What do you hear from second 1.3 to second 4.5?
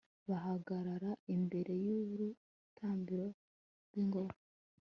imbere y'urutambiro rw'ingoro